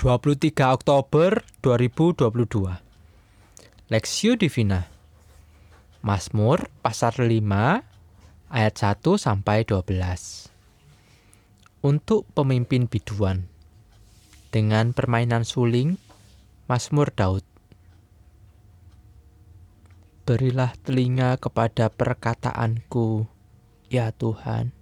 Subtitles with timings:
[0.00, 2.32] 23 Oktober 2022
[3.92, 4.88] Lexio Divina.
[6.00, 13.44] Mazmur pasal 5 ayat 1 sampai 12 Untuk pemimpin biduan.
[14.48, 16.00] Dengan permainan suling
[16.64, 17.44] Mazmur Daud.
[20.24, 23.28] Berilah telinga kepada perkataanku
[23.92, 24.72] ya Tuhan.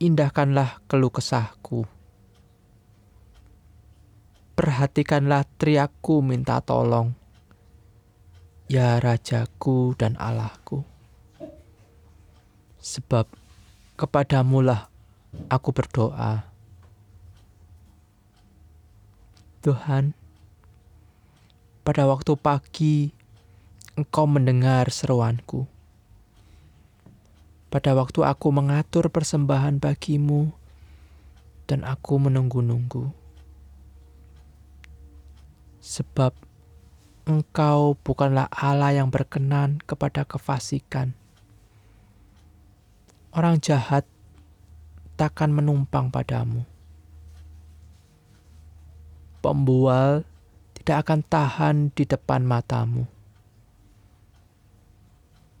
[0.00, 1.92] Indahkanlah keluh kesahku
[4.54, 7.10] Perhatikanlah teriakku minta tolong,
[8.70, 10.86] ya Rajaku dan Allahku.
[12.78, 13.26] Sebab
[13.98, 14.86] kepadamulah
[15.50, 16.46] aku berdoa.
[19.66, 20.14] Tuhan,
[21.82, 23.10] pada waktu pagi
[23.98, 25.66] Engkau mendengar seruanku.
[27.74, 30.54] Pada waktu aku mengatur persembahan bagimu,
[31.66, 33.23] dan aku menunggu-nunggu
[35.94, 36.34] sebab
[37.30, 41.14] engkau bukanlah Allah yang berkenan kepada kefasikan.
[43.30, 44.02] Orang jahat
[45.14, 46.66] takkan menumpang padamu.
[49.38, 50.26] Pembual
[50.74, 53.06] tidak akan tahan di depan matamu.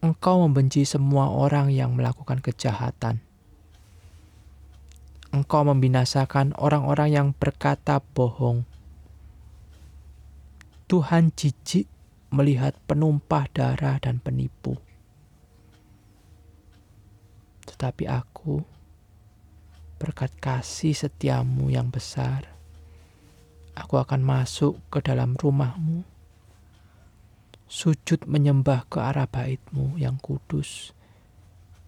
[0.00, 3.20] Engkau membenci semua orang yang melakukan kejahatan.
[5.32, 8.68] Engkau membinasakan orang-orang yang berkata bohong
[10.92, 11.88] Tuhan jijik
[12.28, 14.76] melihat penumpah darah dan penipu.
[17.64, 18.60] Tetapi aku,
[19.96, 22.44] berkat kasih setiamu yang besar,
[23.72, 26.04] aku akan masuk ke dalam rumahmu,
[27.72, 30.92] sujud menyembah ke arah baitmu yang kudus,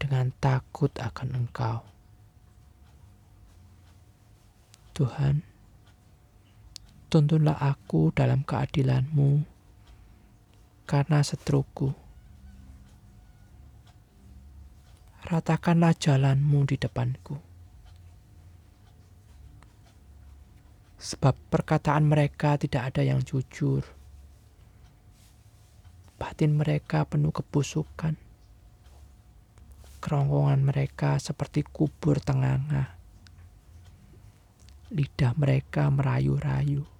[0.00, 1.84] dengan takut akan engkau.
[4.96, 5.44] Tuhan,
[7.14, 9.46] Tuntunlah aku dalam keadilanmu
[10.82, 11.94] karena seteruku.
[15.22, 17.38] Ratakanlah jalanmu di depanku.
[20.98, 23.86] Sebab perkataan mereka tidak ada yang jujur.
[26.18, 28.18] Batin mereka penuh kebusukan.
[30.02, 32.90] Kerongkongan mereka seperti kubur tengah-tengah.
[34.90, 36.90] Lidah mereka merayu-rayu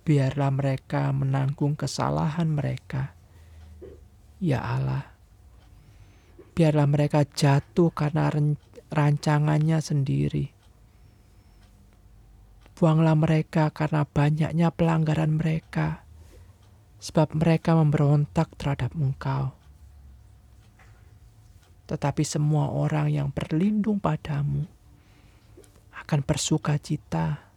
[0.00, 3.12] biarlah mereka menanggung kesalahan mereka.
[4.40, 5.04] Ya Allah,
[6.56, 8.32] biarlah mereka jatuh karena
[8.88, 10.48] rancangannya sendiri.
[12.72, 16.00] Buanglah mereka karena banyaknya pelanggaran mereka,
[16.96, 19.52] sebab mereka memberontak terhadap Engkau.
[21.84, 24.64] Tetapi semua orang yang berlindung padamu
[25.92, 27.49] akan bersuka cita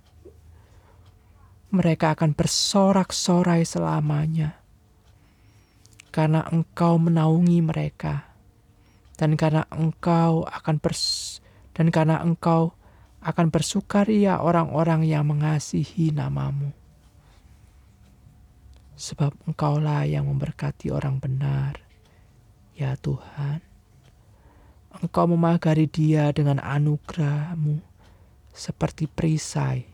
[1.73, 4.61] mereka akan bersorak-sorai selamanya.
[6.13, 8.29] Karena engkau menaungi mereka.
[9.17, 11.41] Dan karena engkau akan bers
[11.73, 12.77] dan karena engkau
[13.25, 16.69] akan bersukaria orang-orang yang mengasihi namamu.
[18.93, 21.81] Sebab engkaulah yang memberkati orang benar,
[22.77, 23.65] ya Tuhan.
[25.01, 27.81] Engkau memagari dia dengan anugerahmu
[28.53, 29.92] seperti perisai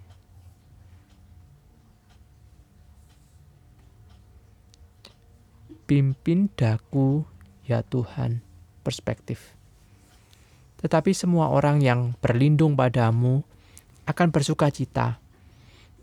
[5.90, 7.26] Pimpin daku,
[7.66, 8.46] ya Tuhan,
[8.86, 9.58] perspektif.
[10.86, 13.42] Tetapi semua orang yang berlindung padamu
[14.06, 15.18] akan bersuka cita.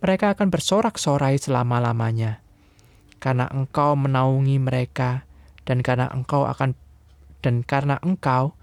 [0.03, 2.43] Mereka akan bersorak-sorai selama-lamanya.
[3.23, 5.23] Karena engkau menaungi mereka
[5.63, 6.75] dan karena engkau akan
[7.39, 8.59] dan karena engkau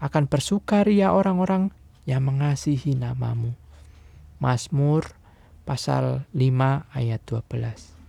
[0.00, 1.68] akan bersukaria orang-orang
[2.08, 3.52] yang mengasihi namamu.
[4.40, 5.04] Mazmur
[5.68, 8.01] pasal 5 ayat 12.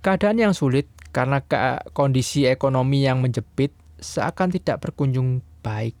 [0.00, 1.44] Keadaan yang sulit karena
[1.92, 5.92] kondisi ekonomi yang menjepit seakan tidak berkunjung baik.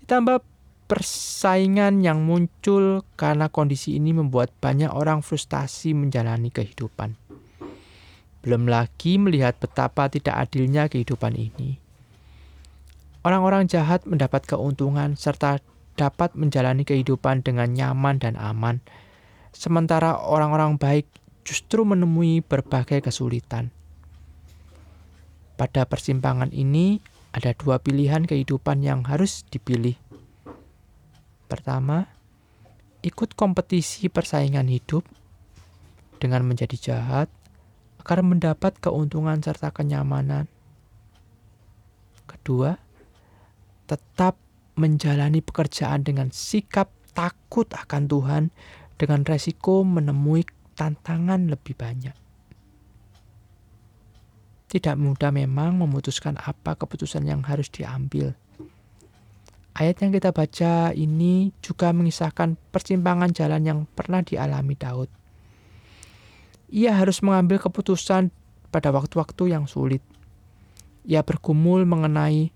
[0.00, 0.40] Ditambah
[0.88, 7.16] persaingan yang muncul karena kondisi ini membuat banyak orang frustasi menjalani kehidupan.
[8.40, 11.78] Belum lagi melihat betapa tidak adilnya kehidupan ini.
[13.22, 15.62] Orang-orang jahat mendapat keuntungan serta
[15.94, 18.82] dapat menjalani kehidupan dengan nyaman dan aman,
[19.54, 21.06] sementara orang-orang baik
[21.42, 23.74] justru menemui berbagai kesulitan.
[25.58, 26.98] Pada persimpangan ini,
[27.32, 29.94] ada dua pilihan kehidupan yang harus dipilih.
[31.46, 32.08] Pertama,
[33.04, 35.04] ikut kompetisi persaingan hidup
[36.22, 37.28] dengan menjadi jahat
[38.02, 40.46] agar mendapat keuntungan serta kenyamanan.
[42.26, 42.74] Kedua,
[43.86, 44.38] tetap
[44.78, 48.42] menjalani pekerjaan dengan sikap takut akan Tuhan
[48.96, 52.16] dengan resiko menemui tantangan lebih banyak.
[54.72, 58.32] Tidak mudah memang memutuskan apa keputusan yang harus diambil.
[59.72, 65.08] Ayat yang kita baca ini juga mengisahkan persimpangan jalan yang pernah dialami Daud.
[66.72, 68.32] Ia harus mengambil keputusan
[68.72, 70.00] pada waktu-waktu yang sulit.
[71.04, 72.52] Ia bergumul mengenai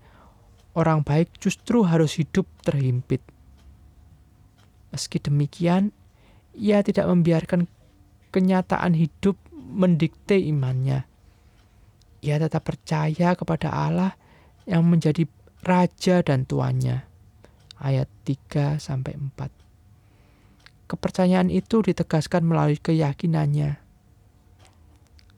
[0.73, 3.21] orang baik justru harus hidup terhimpit.
[4.93, 5.93] Meski demikian,
[6.57, 7.69] ia tidak membiarkan
[8.37, 11.09] kenyataan hidup mendikte imannya.
[12.21, 14.13] Ia tetap percaya kepada Allah
[14.69, 15.25] yang menjadi
[15.65, 17.01] raja dan tuannya.
[17.81, 19.49] Ayat 3 sampai 4.
[20.85, 23.81] Kepercayaan itu ditegaskan melalui keyakinannya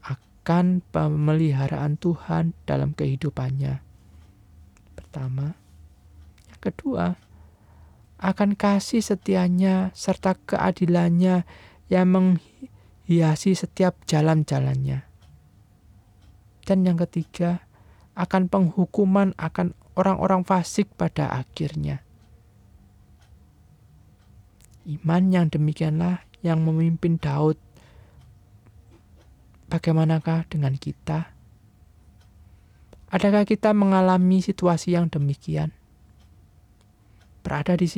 [0.03, 3.79] akan pemeliharaan Tuhan dalam kehidupannya.
[4.99, 5.55] Pertama,
[6.59, 7.15] kedua,
[8.19, 11.47] akan kasih setianya serta keadilannya
[11.87, 12.41] yang
[13.09, 15.01] menghiasi setiap jalan-jalannya.
[16.61, 17.65] Dan yang ketiga,
[18.13, 22.05] akan penghukuman akan orang-orang fasik pada akhirnya.
[24.85, 27.57] Iman yang demikianlah yang memimpin Daud.
[29.73, 31.33] Bagaimanakah dengan kita?
[33.09, 35.73] Adakah kita mengalami situasi yang demikian?
[37.41, 37.89] berada di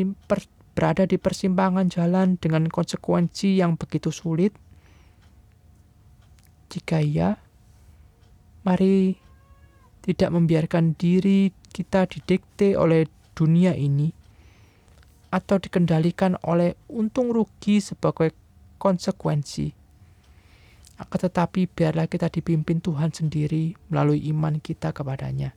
[0.72, 4.71] berada di persimpangan jalan dengan konsekuensi yang begitu sulit?
[6.72, 7.36] Jika iya,
[8.64, 9.20] mari
[10.00, 14.16] tidak membiarkan diri kita didikte oleh dunia ini
[15.32, 18.32] atau dikendalikan oleh untung rugi sebagai
[18.80, 19.72] konsekuensi.
[21.02, 25.56] Akan tetapi biarlah kita dipimpin Tuhan sendiri melalui iman kita kepadanya.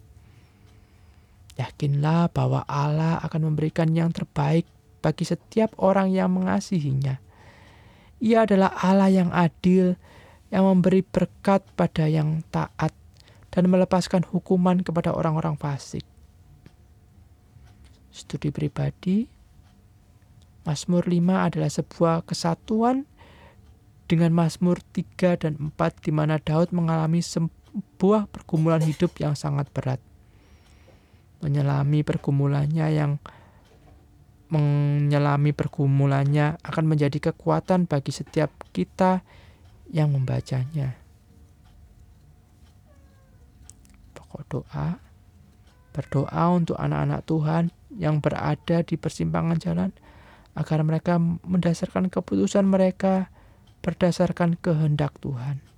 [1.54, 4.66] Yakinlah bahwa Allah akan memberikan yang terbaik
[5.04, 7.20] bagi setiap orang yang mengasihinya.
[8.24, 10.00] Ia adalah Allah yang adil,
[10.54, 12.94] yang memberi berkat pada yang taat,
[13.50, 16.06] dan melepaskan hukuman kepada orang-orang fasik.
[18.14, 19.26] Studi pribadi,
[20.62, 23.10] Mazmur 5 adalah sebuah kesatuan
[24.06, 29.98] dengan Mazmur 3 dan 4 di mana Daud mengalami sebuah pergumulan hidup yang sangat berat
[31.44, 33.20] menyelami pergumulannya yang
[34.48, 39.20] menyelami pergumulannya akan menjadi kekuatan bagi setiap kita
[39.90, 40.96] yang membacanya.
[44.14, 44.98] Pokok doa,
[45.94, 47.64] berdoa untuk anak-anak Tuhan
[47.94, 49.90] yang berada di persimpangan jalan
[50.54, 53.30] agar mereka mendasarkan keputusan mereka
[53.82, 55.73] berdasarkan kehendak Tuhan.